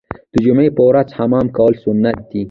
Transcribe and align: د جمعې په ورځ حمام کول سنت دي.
د 0.33 0.35
جمعې 0.45 0.69
په 0.77 0.83
ورځ 0.89 1.07
حمام 1.17 1.47
کول 1.57 1.73
سنت 1.83 2.17
دي. 2.29 2.39